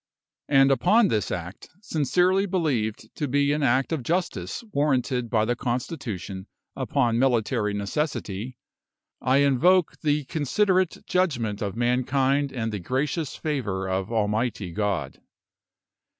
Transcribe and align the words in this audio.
And 0.47 0.71
upon 0.71 1.09
this 1.09 1.29
act, 1.29 1.69
sincerely 1.79 2.47
believed 2.47 3.15
to 3.17 3.27
be 3.27 3.53
an 3.53 3.61
act 3.61 3.91
of 3.91 4.01
justice 4.01 4.63
warranted 4.73 5.29
by 5.29 5.45
the 5.45 5.55
Constitution 5.55 6.47
upon 6.75 7.19
military 7.19 7.75
necessity, 7.75 8.57
I 9.21 9.37
invoke 9.45 9.99
the 10.01 10.25
considerate 10.25 11.05
judgment 11.05 11.61
of 11.61 11.75
mankind 11.75 12.51
and 12.51 12.71
the 12.71 12.79
gracious 12.79 13.35
favour 13.35 13.87
of 13.87 14.11
Almighty 14.11 14.71
God. 14.71 15.21